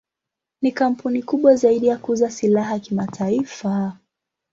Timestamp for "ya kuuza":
1.87-2.29